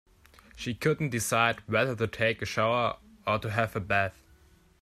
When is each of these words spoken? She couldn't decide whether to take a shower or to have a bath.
She 0.55 0.73
couldn't 0.73 1.11
decide 1.11 1.59
whether 1.67 1.95
to 1.95 2.07
take 2.07 2.41
a 2.41 2.45
shower 2.47 2.97
or 3.27 3.37
to 3.37 3.51
have 3.51 3.75
a 3.75 3.79
bath. 3.79 4.23